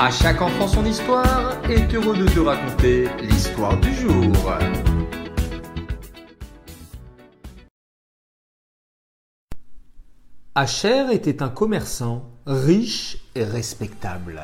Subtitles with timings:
[0.00, 4.32] À chaque enfant son histoire est heureux de te raconter l'histoire du jour.
[10.54, 14.40] Acher était un commerçant riche et respectable.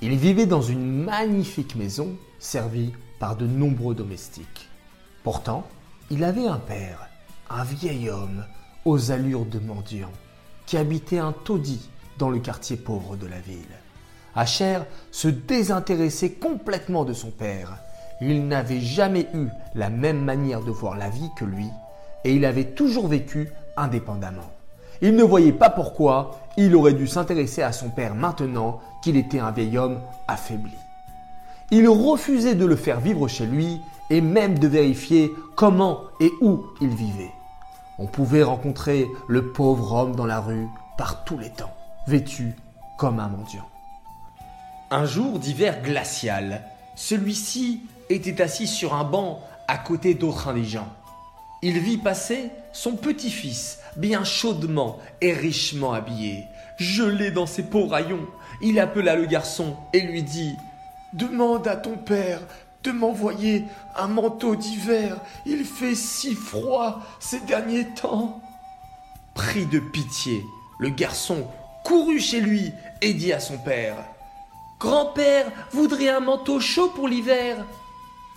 [0.00, 4.70] Il vivait dans une magnifique maison servie par de nombreux domestiques.
[5.22, 5.68] Pourtant,
[6.10, 7.10] il avait un père,
[7.50, 8.42] un vieil homme
[8.86, 10.12] aux allures de mendiant,
[10.64, 13.66] qui habitait un taudis dans le quartier pauvre de la ville.
[14.34, 17.78] Acher se désintéressait complètement de son père.
[18.20, 21.68] Il n'avait jamais eu la même manière de voir la vie que lui,
[22.24, 24.50] et il avait toujours vécu indépendamment.
[25.00, 29.38] Il ne voyait pas pourquoi il aurait dû s'intéresser à son père maintenant qu'il était
[29.38, 30.74] un vieil homme affaibli.
[31.70, 36.64] Il refusait de le faire vivre chez lui et même de vérifier comment et où
[36.80, 37.32] il vivait.
[37.98, 41.74] On pouvait rencontrer le pauvre homme dans la rue par tous les temps,
[42.06, 42.54] vêtu
[42.96, 43.66] comme un mendiant.
[44.90, 46.62] Un jour d'hiver glacial,
[46.94, 50.88] celui-ci était assis sur un banc à côté d'autres indigents.
[51.60, 56.44] Il vit passer son petit-fils, bien chaudement et richement habillé,
[56.78, 58.26] gelé dans ses peaux raillons.
[58.62, 60.56] Il appela le garçon et lui dit
[61.12, 62.40] Demande à ton père
[62.82, 65.18] de m'envoyer un manteau d'hiver.
[65.44, 68.40] Il fait si froid ces derniers temps.
[69.34, 70.42] Pris de pitié,
[70.78, 71.46] le garçon
[71.84, 73.96] courut chez lui et dit à son père
[74.78, 77.64] Grand-père voudrait un manteau chaud pour l'hiver.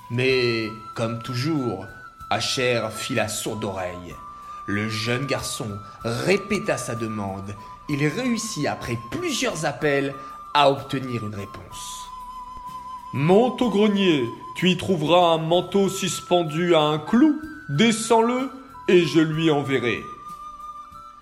[0.10, 1.86] Mais, comme toujours,
[2.32, 4.16] Acher fit la sourde oreille.
[4.66, 5.68] Le jeune garçon
[6.04, 7.54] répéta sa demande.
[7.90, 10.16] Il réussit après plusieurs appels
[10.54, 12.08] à obtenir une réponse.
[13.14, 14.26] Monte au grenier,
[14.56, 17.40] tu y trouveras un manteau suspendu à un clou.
[17.70, 18.50] Descends-le
[18.88, 20.02] et je lui enverrai.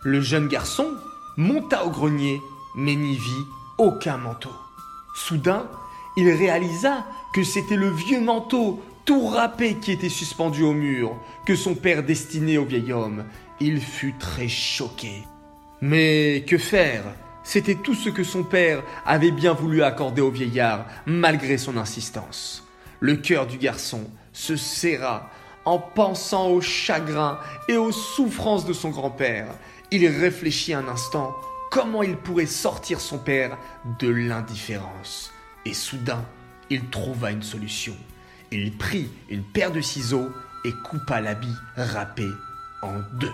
[0.04, 0.94] Le jeune garçon
[1.36, 2.42] monta au grenier,
[2.76, 3.46] mais n'y vit
[3.78, 4.54] aucun manteau.
[5.14, 5.68] Soudain,
[6.18, 11.16] il réalisa que c'était le vieux manteau tout râpé qui était suspendu au mur,
[11.46, 13.26] que son père destinait au vieil homme.
[13.60, 15.24] Il fut très choqué.
[15.82, 17.04] Mais que faire?
[17.44, 22.68] C'était tout ce que son père avait bien voulu accorder au vieillard, malgré son insistance.
[23.00, 24.04] Le cœur du garçon
[24.34, 25.30] se serra
[25.66, 29.48] en pensant au chagrin et aux souffrances de son grand-père.
[29.92, 31.36] Il réfléchit un instant
[31.70, 33.58] comment il pourrait sortir son père
[34.00, 35.32] de l'indifférence.
[35.66, 36.24] Et soudain,
[36.70, 37.96] il trouva une solution.
[38.52, 40.30] Il prit une paire de ciseaux
[40.66, 42.28] et coupa l'habit râpé
[42.82, 43.32] en deux.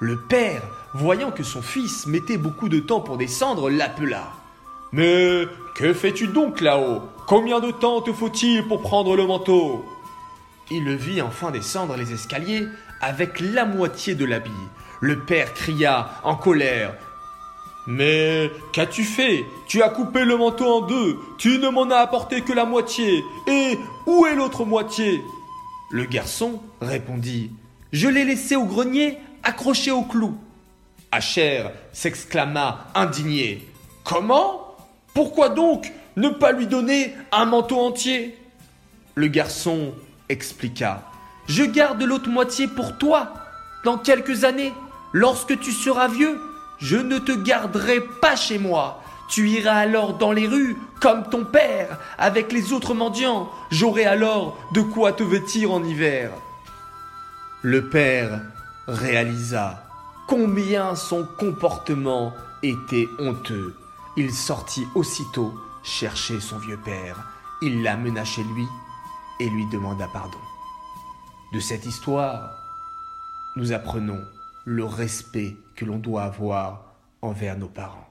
[0.00, 0.62] Le père,
[0.94, 4.32] voyant que son fils mettait beaucoup de temps pour descendre, l'appela.
[4.92, 7.02] Mais que fais-tu donc là-haut?
[7.26, 9.84] Combien de temps te faut-il pour prendre le manteau?
[10.70, 12.66] Il le vit enfin descendre les escaliers
[13.00, 14.50] avec la moitié de l'habit.
[15.00, 16.94] Le père cria en colère.
[17.86, 19.44] Mais qu'as-tu fait?
[19.68, 23.22] Tu as coupé le manteau en deux, tu ne m'en as apporté que la moitié,
[23.46, 25.22] et où est l'autre moitié?
[25.90, 27.50] Le garçon répondit.
[27.92, 30.36] Je l'ai laissé au grenier, accroché au clou.
[31.12, 33.66] Acher s'exclama indigné.
[34.02, 34.76] Comment?
[35.14, 38.36] Pourquoi donc ne pas lui donner un manteau entier?
[39.14, 39.94] Le garçon
[40.28, 41.04] expliqua.
[41.46, 43.32] Je garde l'autre moitié pour toi,
[43.84, 44.72] dans quelques années,
[45.12, 46.40] lorsque tu seras vieux
[46.78, 49.02] je ne te garderai pas chez moi.
[49.28, 53.50] Tu iras alors dans les rues comme ton père avec les autres mendiants.
[53.70, 56.30] J'aurai alors de quoi te vêtir en hiver.
[57.62, 58.40] Le père
[58.86, 59.82] réalisa
[60.28, 63.74] combien son comportement était honteux.
[64.16, 67.16] Il sortit aussitôt chercher son vieux père.
[67.62, 68.66] Il l'amena chez lui
[69.40, 70.38] et lui demanda pardon.
[71.52, 72.50] De cette histoire,
[73.56, 74.20] nous apprenons
[74.66, 78.10] le respect que l'on doit avoir envers nos parents.